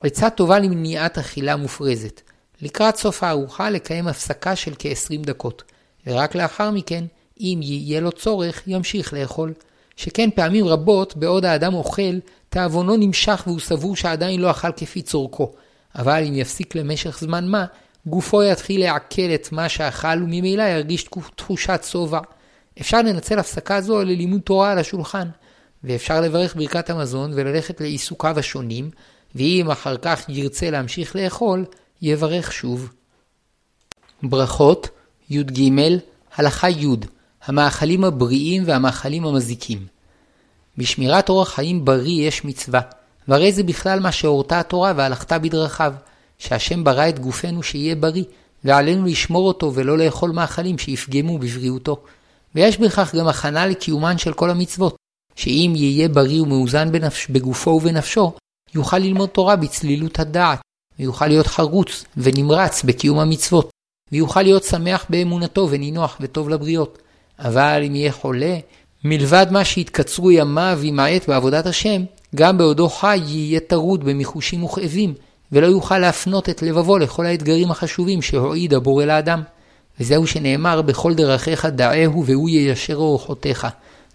[0.00, 2.20] עצה טובה למניעת אכילה מופרזת.
[2.62, 5.62] לקראת סוף הארוחה לקיים הפסקה של כ-20 דקות,
[6.06, 7.04] ורק לאחר מכן,
[7.40, 9.52] אם יהיה לו צורך, ימשיך לאכול.
[9.96, 15.52] שכן פעמים רבות, בעוד האדם אוכל, תאבונו נמשך והוא סבור שעדיין לא אכל כפי צורכו.
[15.94, 17.64] אבל אם יפסיק למשך זמן מה,
[18.06, 22.20] גופו יתחיל לעכל את מה שאכל וממילא ירגיש תחושת שובע.
[22.80, 25.28] אפשר לנצל הפסקה זו ללימוד תורה על השולחן,
[25.84, 28.90] ואפשר לברך ברכת המזון וללכת לעיסוקיו השונים,
[29.34, 31.64] ואם אחר כך ירצה להמשיך לאכול,
[32.02, 32.90] יברך שוב.
[34.22, 34.88] ברכות
[35.30, 35.70] י"ג
[36.36, 36.86] הלכה י'
[37.44, 39.86] המאכלים הבריאים והמאכלים המזיקים.
[40.78, 42.80] בשמירת אורח חיים בריא יש מצווה,
[43.28, 45.94] והרי זה בכלל מה שהורתה התורה והלכתה בדרכיו,
[46.40, 48.24] שהשם ברא את גופנו שיהיה בריא,
[48.64, 52.02] ועלינו לשמור אותו ולא לאכול מאכלים שיפגמו בבריאותו.
[52.54, 54.96] ויש בכך גם הכנה לקיומן של כל המצוות,
[55.36, 58.32] שאם יהיה בריא ומאוזן בנפש, בגופו ובנפשו,
[58.74, 60.60] יוכל ללמוד תורה בצלילות הדעת,
[60.98, 63.70] ויוכל להיות חרוץ ונמרץ בקיום המצוות,
[64.12, 66.98] ויוכל להיות שמח באמונתו ונינוח וטוב לבריות.
[67.38, 68.58] אבל אם יהיה חולה,
[69.04, 72.02] מלבד מה שיתקצרו ימיו וימעט בעבודת השם,
[72.34, 75.14] גם בעודו חי יהיה טרוד במחושים וכאבים,
[75.52, 79.42] ולא יוכל להפנות את לבבו לכל האתגרים החשובים שהועיד הבורא לאדם.
[80.00, 83.66] וזהו שנאמר בכל דרכיך דעהו והוא יישר אורחותיך.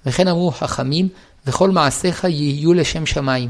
[0.05, 1.07] וכן אמרו חכמים,
[1.47, 3.49] וכל מעשיך יהיו לשם שמיים.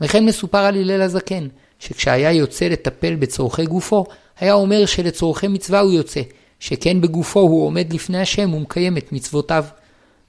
[0.00, 4.04] וכן מסופר על הלל הזקן, שכשהיה יוצא לטפל בצורכי גופו,
[4.40, 6.20] היה אומר שלצורכי מצווה הוא יוצא,
[6.60, 9.64] שכן בגופו הוא עומד לפני השם ומקיים את מצוותיו.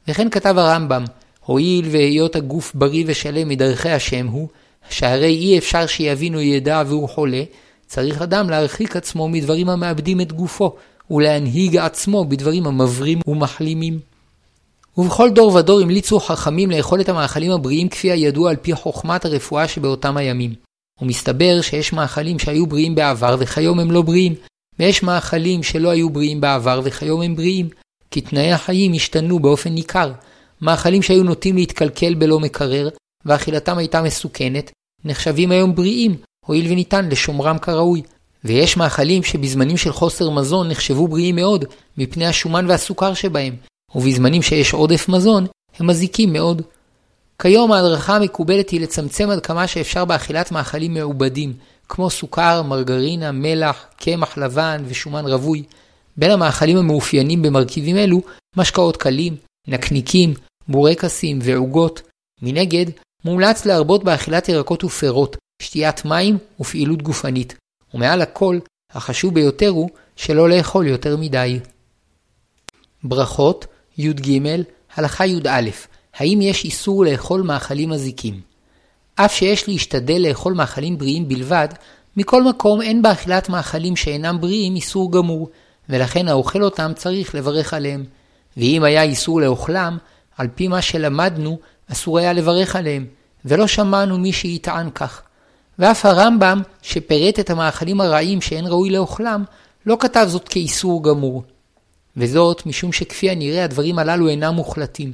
[0.08, 1.06] וכן כתב הרמב"ם,
[1.46, 4.48] הואיל והיות הגוף בריא ושלם מדרכי השם הוא,
[4.90, 7.44] שהרי אי אפשר שיבין או ידע והוא חולה,
[7.88, 10.76] צריך אדם להרחיק עצמו מדברים המאבדים את גופו,
[11.12, 14.00] ולהנהיג עצמו בדברים המברים ומחלימים.
[14.98, 19.68] ובכל דור ודור המליצו חכמים לאכול את המאכלים הבריאים כפי הידוע על פי חוכמת הרפואה
[19.68, 20.54] שבאותם הימים.
[21.02, 24.36] ומסתבר שיש מאכלים שהיו בריאים בעבר וכיום הם לא בריאים,
[24.80, 27.70] ויש מאכלים שלא היו בריאים בעבר וכיום הם בריאים,
[28.12, 30.12] כי תנאי החיים השתנו באופן ניכר.
[30.62, 32.90] מאכלים שהיו נוטים להתקלקל בלא מקרר,
[33.28, 34.72] ואכילתם הייתה מסוכנת,
[35.06, 38.02] נחשבים היום בריאים, הואיל וניתן לשומרם כראוי.
[38.44, 41.66] ויש מאכלים שבזמנים של חוסר מזון נחשבו בריאים מאוד,
[41.98, 43.56] מפני השומן והסוכר שבהם,
[43.96, 45.48] ובזמנים שיש עודף מזון,
[45.80, 46.62] הם מזיקים מאוד.
[47.42, 51.54] כיום ההדרכה המקובלת היא לצמצם עד כמה שאפשר באכילת מאכלים מעובדים,
[51.90, 55.64] כמו סוכר, מרגרינה, מלח, קמח לבן ושומן רווי.
[56.18, 58.22] בין המאכלים המאופיינים במרכיבים אלו,
[58.56, 59.36] משקאות קלים,
[59.68, 60.34] נקניקים,
[60.68, 62.02] בורקסים ועוגות.
[62.42, 62.86] מנגד,
[63.26, 67.56] מומלץ להרבות באכילת ירקות ופירות, שתיית מים ופעילות גופנית.
[67.94, 68.60] ומעל הכל,
[68.94, 71.60] החשוב ביותר הוא שלא לאכול יותר מדי.
[73.04, 73.66] ברכות
[73.98, 74.40] י"ג
[74.96, 75.70] הלכה י"א
[76.16, 78.42] האם יש איסור לאכול מאכלים מזיקים?
[79.16, 81.68] אף שיש להשתדל לאכול מאכלים בריאים בלבד,
[82.18, 85.50] מכל מקום אין באכילת מאכלים שאינם בריאים איסור גמור,
[85.90, 88.06] ולכן האוכל אותם צריך לברך עליהם.
[88.58, 89.98] ואם היה איסור לאוכלם,
[90.38, 91.60] על פי מה שלמדנו,
[91.92, 93.06] אסור היה לברך עליהם,
[93.46, 95.22] ולא שמענו מי שיטען כך.
[95.80, 99.44] ואף הרמב"ם, שפירט את המאכלים הרעים שאין ראוי לאוכלם,
[99.86, 101.44] לא כתב זאת כאיסור גמור.
[102.18, 105.12] וזאת משום שכפי הנראה הדברים הללו אינם מוחלטים.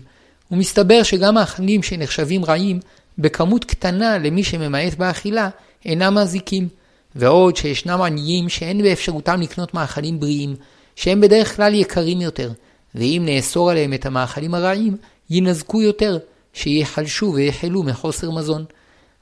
[0.51, 2.79] ומסתבר שגם מאכלים שנחשבים רעים,
[3.17, 5.49] בכמות קטנה למי שממעט באכילה,
[5.85, 6.67] אינם מזיקים.
[7.15, 10.55] ועוד שישנם עניים שאין באפשרותם לקנות מאכלים בריאים,
[10.95, 12.51] שהם בדרך כלל יקרים יותר,
[12.95, 14.97] ואם נאסור עליהם את המאכלים הרעים,
[15.29, 16.17] יינזקו יותר,
[16.53, 18.65] שיחלשו ויחלו מחוסר מזון.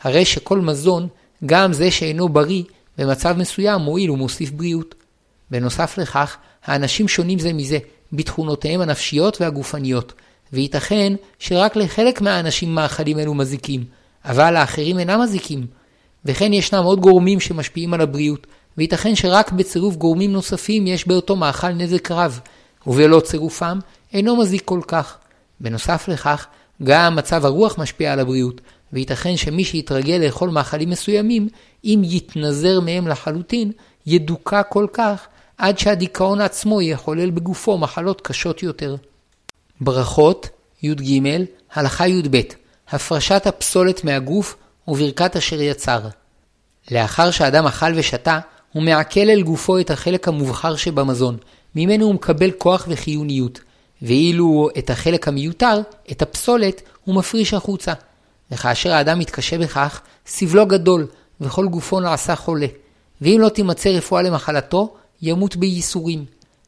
[0.01, 1.07] הרי שכל מזון,
[1.45, 2.63] גם זה שאינו בריא,
[2.97, 4.95] במצב מסוים מועיל ומוסיף בריאות.
[5.51, 7.77] בנוסף לכך, האנשים שונים זה מזה,
[8.13, 10.13] בתכונותיהם הנפשיות והגופניות,
[10.53, 13.83] וייתכן שרק לחלק מהאנשים מאכלים אלו מזיקים,
[14.25, 15.65] אבל האחרים אינם מזיקים.
[16.25, 21.69] וכן ישנם עוד גורמים שמשפיעים על הבריאות, וייתכן שרק בצירוף גורמים נוספים יש באותו מאכל
[21.69, 22.39] נזק רב,
[22.87, 23.79] ובלא צירופם
[24.13, 25.17] אינו מזיק כל כך.
[25.59, 26.47] בנוסף לכך,
[26.83, 28.61] גם מצב הרוח משפיע על הבריאות,
[28.93, 31.47] וייתכן שמי שיתרגל לאכול מאכלים מסוימים,
[31.85, 33.71] אם יתנזר מהם לחלוטין,
[34.05, 38.95] ידוכא כל כך, עד שהדיכאון עצמו יחולל בגופו מחלות קשות יותר.
[39.81, 40.49] ברכות,
[40.83, 41.21] י"ג,
[41.73, 42.41] הלכה י"ב,
[42.89, 44.55] הפרשת הפסולת מהגוף
[44.87, 46.01] וברכת אשר יצר.
[46.91, 48.39] לאחר שאדם אכל ושתה,
[48.73, 51.37] הוא מעכל אל גופו את החלק המובחר שבמזון,
[51.75, 53.59] ממנו הוא מקבל כוח וחיוניות,
[54.01, 57.93] ואילו את החלק המיותר, את הפסולת, הוא מפריש החוצה.
[58.51, 61.07] וכאשר האדם מתקשה בכך, סבלו גדול,
[61.41, 62.67] וכל גופו נעשה חולה.
[63.21, 66.25] ואם לא תימצא רפואה למחלתו, ימות בייסורים.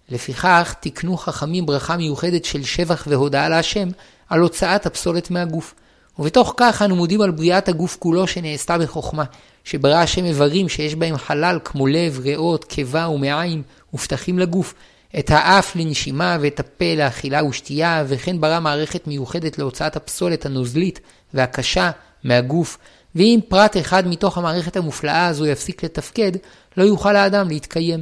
[0.09, 3.89] לפיכך תקנו חכמים ברכה מיוחדת של שבח והודאה להשם
[4.29, 5.73] על הוצאת הפסולת מהגוף.
[6.19, 9.23] ובתוך כך אנו מודים על בריאת הגוף כולו שנעשתה בחוכמה,
[9.63, 14.73] שברא השם איברים שיש בהם חלל כמו לב, ריאות, קיבה ומעיים ופתחים לגוף,
[15.19, 20.99] את האף לנשימה ואת הפה לאכילה ושתייה, וכן ברא מערכת מיוחדת להוצאת הפסולת הנוזלית
[21.33, 21.91] והקשה
[22.23, 22.77] מהגוף,
[23.15, 26.31] ואם פרט אחד מתוך המערכת המופלאה הזו יפסיק לתפקד,
[26.77, 28.01] לא יוכל האדם להתקיים.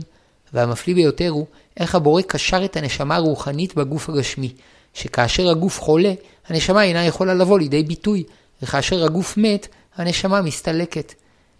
[0.53, 1.45] והמפליא ביותר הוא
[1.77, 4.53] איך הבורא קשר את הנשמה הרוחנית בגוף הגשמי,
[4.93, 6.13] שכאשר הגוף חולה,
[6.47, 8.23] הנשמה אינה יכולה לבוא לידי ביטוי,
[8.61, 11.13] וכאשר הגוף מת, הנשמה מסתלקת.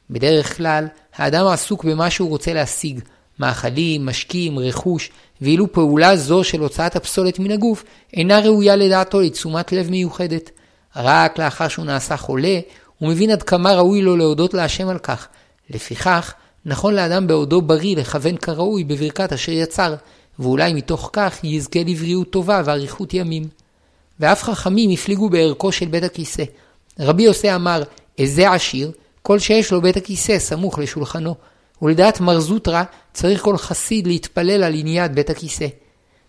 [0.09, 2.99] בדרך כלל, האדם עסוק במה שהוא רוצה להשיג,
[3.41, 5.09] מאכלים, משקים, רכוש,
[5.41, 10.51] ואילו פעולה זו של הוצאת הפסולת מן הגוף אינה ראויה לדעתו לתשומת לב מיוחדת.
[10.95, 12.59] רק לאחר שהוא נעשה חולה,
[12.97, 15.27] הוא מבין עד כמה ראוי לו להודות להשם על כך.
[15.69, 16.33] לפיכך,
[16.65, 19.95] נכון לאדם בעודו בריא לכוון כראוי בברכת אשר יצר,
[20.39, 23.43] ואולי מתוך כך יזכה לבריאות טובה ואריכות ימים.
[24.19, 26.43] ואף חכמים הפליגו בערכו של בית הכיסא.
[26.99, 27.83] רבי יוסי אמר,
[28.17, 31.35] איזה עשיר, כל שיש לו בית הכיסא סמוך לשולחנו.
[31.81, 35.67] ולדעת מר זוטרא, צריך כל חסיד להתפלל על עניית בית הכיסא.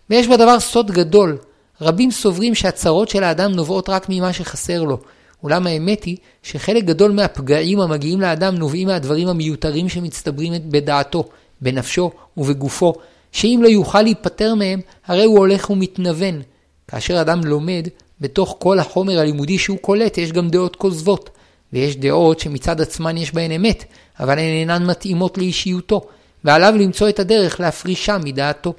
[0.09, 1.37] ויש בדבר סוד גדול.
[1.81, 4.97] רבים סוברים שהצרות של האדם נובעות רק ממה שחסר לו.
[5.43, 11.23] אולם האמת היא שחלק גדול מהפגעים המגיעים לאדם נובעים מהדברים המיותרים שמצטברים בדעתו,
[11.61, 12.93] בנפשו ובגופו,
[13.31, 16.41] שאם לא יוכל להיפטר מהם, הרי הוא הולך ומתנוון.
[16.87, 17.87] כאשר אדם לומד,
[18.21, 21.29] בתוך כל החומר הלימודי שהוא קולט יש גם דעות כוזבות,
[21.73, 23.83] ויש דעות שמצד עצמן יש בהן אמת,
[24.19, 26.01] אבל הן אינן מתאימות לאישיותו,
[26.43, 28.73] ועליו למצוא את הדרך להפרישה מדעתו.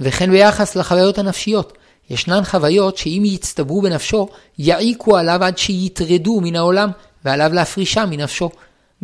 [0.00, 1.78] וכן ביחס לחוויות הנפשיות,
[2.10, 6.90] ישנן חוויות שאם יצטברו בנפשו, יעיקו עליו עד שיטרדו מן העולם,
[7.24, 8.50] ועליו להפרישה מנפשו.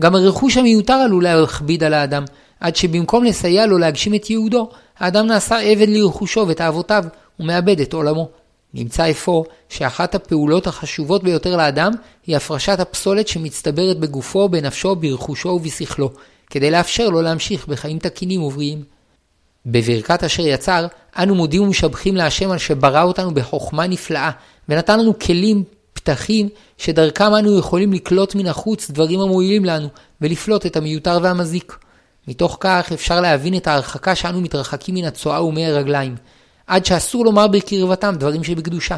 [0.01, 2.25] גם הרכוש המיותר עלול להכביד על האדם,
[2.61, 7.05] עד שבמקום לסייע לו להגשים את ייעודו, האדם נעשה עבד לרכושו ותאוותיו,
[7.41, 8.29] ומאבד את עולמו.
[8.77, 11.93] נמצא אפוא שאחת הפעולות החשובות ביותר לאדם
[12.27, 16.11] היא הפרשת הפסולת שמצטברת בגופו, בנפשו, ברכושו ובשכלו,
[16.51, 18.83] כדי לאפשר לו להמשיך בחיים תקינים ובריאים.
[19.67, 20.87] בברכת אשר יצר,
[21.19, 24.31] אנו מודים ומשבחים להשם על שברא אותנו בחוכמה נפלאה,
[24.69, 29.89] ונתן לנו כלים, פתחים, שדרכם אנו יכולים לקלוט מן החוץ דברים המועילים לנו,
[30.21, 31.79] ולפלוט את המיותר והמזיק.
[32.29, 36.15] מתוך כך אפשר להבין את ההרחקה שאנו מתרחקים מן הצואה ומי הרגליים,
[36.67, 38.97] עד שאסור לומר בקרבתם דברים שבקדושה.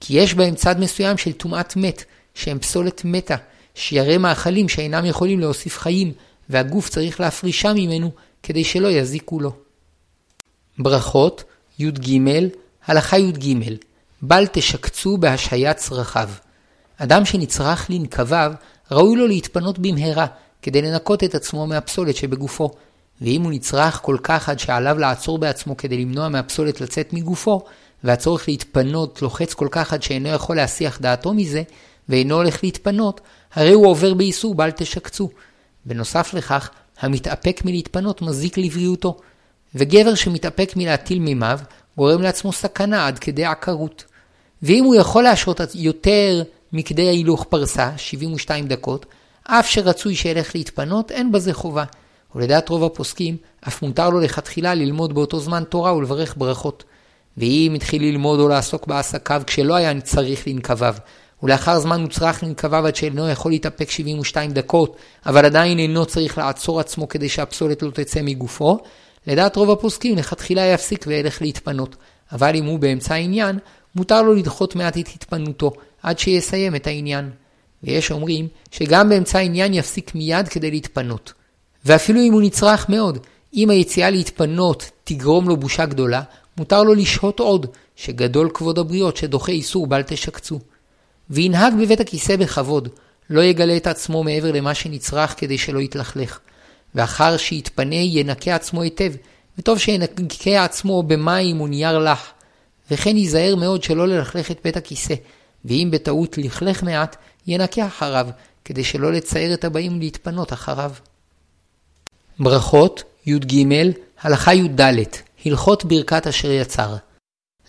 [0.00, 3.36] כי יש בהם צד מסוים של טומאת מת, שהם פסולת מתה,
[3.74, 6.12] שירא מאכלים שאינם יכולים להוסיף חיים,
[6.48, 8.10] והגוף צריך להפרישה ממנו
[8.42, 9.52] כדי שלא יזיקו לו.
[10.78, 11.44] ברכות,
[11.78, 12.18] י"ג,
[12.86, 13.74] הלכה י"ג,
[14.22, 16.30] בל תשקצו בהשהיית צרכיו.
[16.96, 18.52] אדם שנצרך לנקביו,
[18.90, 20.26] ראוי לו להתפנות במהרה,
[20.62, 22.70] כדי לנקות את עצמו מהפסולת שבגופו.
[23.20, 27.62] ואם הוא נצרך כל כך עד שעליו לעצור בעצמו כדי למנוע מהפסולת לצאת מגופו,
[28.04, 31.62] והצורך להתפנות לוחץ כל כך עד שאינו יכול להסיח דעתו מזה,
[32.08, 33.20] ואינו הולך להתפנות,
[33.54, 35.30] הרי הוא עובר באיסור בל תשקצו.
[35.84, 39.16] בנוסף לכך, המתאפק מלהתפנות מזיק לבריאותו.
[39.74, 41.60] וגבר שמתאפק מלהטיל מימיו,
[41.96, 44.04] גורם לעצמו סכנה עד כדי עקרות.
[44.62, 49.06] ואם הוא יכול להשרות יותר מכדי ההילוך פרסה, 72 דקות,
[49.44, 51.84] אף שרצוי שילך להתפנות, אין בזה חובה.
[52.34, 53.36] ולדעת רוב הפוסקים,
[53.68, 56.84] אף מותר לו לכתחילה ללמוד באותו זמן תורה ולברך ברכות.
[57.36, 60.94] ואם התחיל ללמוד או לעסוק בעסקיו כשלא היה צריך לנקביו,
[61.42, 66.80] ולאחר זמן מוצרך לנקביו עד שאינו יכול להתאפק 72 דקות, אבל עדיין אינו צריך לעצור
[66.80, 68.78] עצמו כדי שהפסולת לא תצא מגופו,
[69.26, 71.96] לדעת רוב הפוסקים לכתחילה יפסיק וילך להתפנות,
[72.32, 73.58] אבל אם הוא באמצע העניין,
[73.94, 77.30] מותר לו לדחות מעט את התפנותו, עד שיסיים את העניין.
[77.82, 81.32] ויש אומרים שגם באמצע העניין יפסיק מיד כדי להתפנות.
[81.84, 83.18] ואפילו אם הוא נצרך מאוד,
[83.54, 86.22] אם היציאה להתפנות תגרום לו בושה גדולה,
[86.56, 87.66] מותר לו לשהות עוד,
[87.96, 90.58] שגדול כבוד הבריות שדוחה איסור בל תשקצו.
[91.30, 92.88] וינהג בבית הכיסא בכבוד,
[93.30, 96.38] לא יגלה את עצמו מעבר למה שנצרך כדי שלא יתלכלך.
[96.94, 99.12] ואחר שיתפנה ינקה עצמו היטב,
[99.58, 102.32] וטוב שינקה עצמו במים ונייר לח.
[102.90, 105.14] וכן ייזהר מאוד שלא ללכלך את בית הכיסא,
[105.64, 107.16] ואם בטעות לכלך מעט,
[107.46, 108.28] ינקה אחריו,
[108.64, 110.92] כדי שלא לצייר את הבאים להתפנות אחריו.
[112.40, 113.64] ברכות, י"ג,
[114.22, 114.80] הלכה י"ד,
[115.44, 116.96] הלכות ברכת אשר יצר.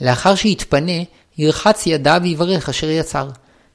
[0.02, 0.92] לאחר שיתפנה,
[1.38, 3.30] ירחץ ידיו ויברך אשר יצר.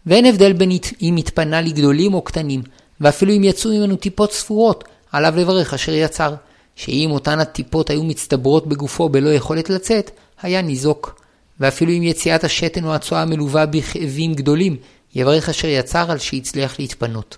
[0.07, 0.71] ואין הבדל בין
[1.03, 2.63] אם התפנה לגדולים או קטנים,
[3.01, 6.35] ואפילו אם יצאו ממנו טיפות ספורות, עליו לברך אשר יצר.
[6.77, 10.11] שאם אותן הטיפות היו מצטברות בגופו בלא יכולת לצאת,
[10.43, 11.21] היה ניזוק.
[11.61, 14.77] ואפילו אם יציאת השתן או הצואה מלווה בכאבים גדולים,
[15.15, 17.37] יברך אשר יצר על שהצליח להתפנות.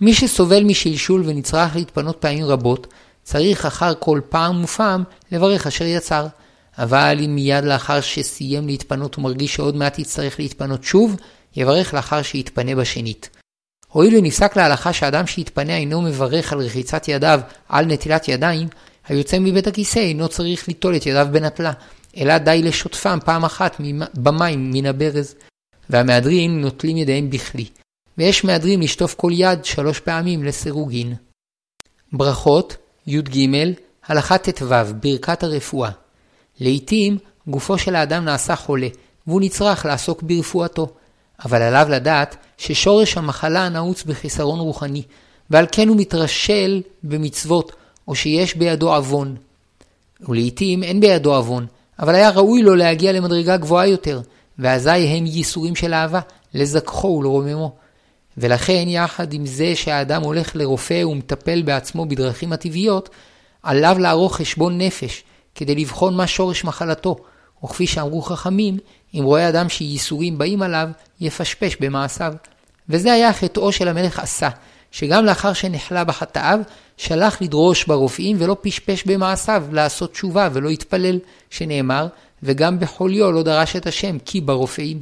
[0.00, 2.86] מי שסובל משלשול ונצרך להתפנות פעמים רבות,
[3.22, 6.26] צריך אחר כל פעם ופעם לברך אשר יצר.
[6.78, 11.16] אבל אם מיד לאחר שסיים להתפנות ומרגיש שעוד מעט יצטרך להתפנות שוב,
[11.56, 13.30] יברך לאחר שיתפנה בשנית.
[13.88, 18.68] הואיל ונפסק להלכה שאדם שיתפנה אינו מברך על רחיצת ידיו על נטילת ידיים,
[19.08, 21.72] היוצא מבית הכיסא אינו צריך ליטול את ידיו בנטלה,
[22.16, 23.80] אלא די לשוטפם פעם אחת
[24.14, 25.34] במים מן הברז.
[25.90, 27.66] והמהדרין נוטלים ידיהם בכלי.
[28.18, 31.14] ויש מהדרין לשטוף כל יד שלוש פעמים לסירוגין.
[32.12, 33.48] ברכות, י"ג,
[34.06, 35.90] הלכה ט"ו, ברכת הרפואה.
[36.60, 38.88] לעתים גופו של האדם נעשה חולה,
[39.26, 40.88] והוא נצרך לעסוק ברפואתו.
[41.44, 45.02] אבל עליו לדעת ששורש המחלה נעוץ בחיסרון רוחני,
[45.50, 47.72] ועל כן הוא מתרשל במצוות,
[48.08, 49.36] או שיש בידו עוון.
[50.28, 51.66] ולעיתים אין בידו עוון,
[51.98, 54.20] אבל היה ראוי לו להגיע למדרגה גבוהה יותר,
[54.58, 56.20] ואזי הם ייסורים של אהבה,
[56.54, 57.83] לזכחו ולרוממו.
[58.38, 63.08] ולכן יחד עם זה שהאדם הולך לרופא ומטפל בעצמו בדרכים הטבעיות,
[63.62, 65.22] עליו לערוך חשבון נפש,
[65.54, 67.16] כדי לבחון מה שורש מחלתו,
[67.64, 68.78] וכפי שאמרו חכמים,
[69.14, 70.88] אם רואה אדם שייסורים באים עליו,
[71.20, 72.34] יפשפש במעשיו.
[72.88, 74.48] וזה היה חטאו של המלך עשה,
[74.90, 76.58] שגם לאחר שנחלה בחטאיו,
[76.96, 81.18] שלח לדרוש ברופאים ולא פשפש במעשיו לעשות תשובה ולא התפלל,
[81.50, 82.06] שנאמר,
[82.42, 85.00] וגם בחוליו לא דרש את השם, כי ברופאים.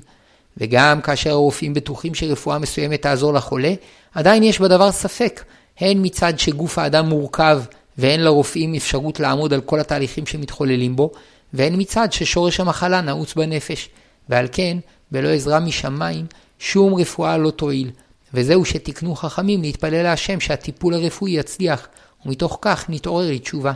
[0.56, 3.74] וגם כאשר הרופאים בטוחים שרפואה מסוימת תעזור לחולה,
[4.14, 5.44] עדיין יש בדבר ספק,
[5.78, 7.62] הן מצד שגוף האדם מורכב
[7.98, 11.10] ואין לרופאים אפשרות לעמוד על כל התהליכים שמתחוללים בו,
[11.52, 13.88] והן מצד ששורש המחלה נעוץ בנפש,
[14.28, 14.78] ועל כן,
[15.10, 16.26] בלא עזרה משמיים,
[16.58, 17.90] שום רפואה לא תועיל,
[18.34, 21.88] וזהו שתיקנו חכמים להתפלל להשם שהטיפול הרפואי יצליח,
[22.26, 23.72] ומתוך כך נתעורר לתשובה.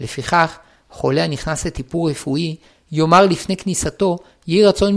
[0.00, 0.58] לפיכך,
[0.90, 2.56] חולה הנכנס לטיפול רפואי,
[2.92, 4.96] יאמר לפני כניסתו, יהי רצון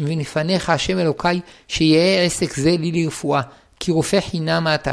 [0.00, 3.40] מלפניך השם אלוקי, שיהא עסק זה לי לרפואה,
[3.80, 4.92] כי רופא חינם אתה.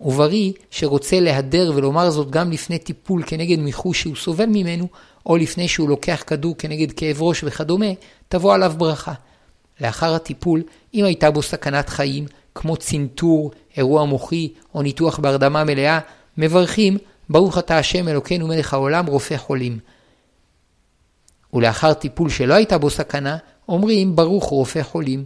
[0.00, 4.88] ובריא שרוצה להדר ולומר זאת גם לפני טיפול כנגד מיחוש שהוא סובל ממנו,
[5.26, 7.86] או לפני שהוא לוקח כדור כנגד כאב ראש וכדומה,
[8.28, 9.12] תבוא עליו ברכה.
[9.80, 10.62] לאחר הטיפול,
[10.94, 15.98] אם הייתה בו סכנת חיים, כמו צנתור, אירוע מוחי או ניתוח בהרדמה מלאה,
[16.38, 16.98] מברכים,
[17.30, 19.78] ברוך אתה השם אלוקינו מלך העולם רופא חולים.
[21.54, 23.36] ולאחר טיפול שלא הייתה בו סכנה,
[23.68, 25.24] אומרים ברוך רופא חולים.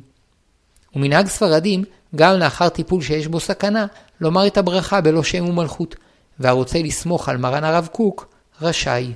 [0.96, 1.84] ומנהג ספרדים,
[2.16, 3.86] גם לאחר טיפול שיש בו סכנה,
[4.20, 5.96] לומר את הברכה בלא שם ומלכות,
[6.40, 9.12] והרוצה לסמוך על מרן הרב קוק, רשאי.